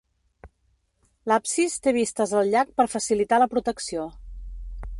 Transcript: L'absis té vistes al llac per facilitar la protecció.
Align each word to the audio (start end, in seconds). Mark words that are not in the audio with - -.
L'absis 1.31 1.75
té 1.87 1.93
vistes 1.97 2.33
al 2.39 2.49
llac 2.55 2.71
per 2.81 2.89
facilitar 2.97 3.43
la 3.43 3.49
protecció. 3.55 4.09